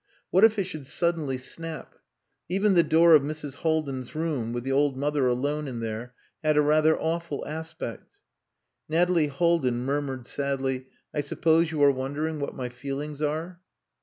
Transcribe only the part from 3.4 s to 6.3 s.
Haldin's room, with the old mother alone in there,